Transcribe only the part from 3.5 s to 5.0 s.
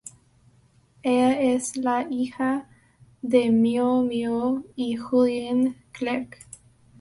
Miou-Miou y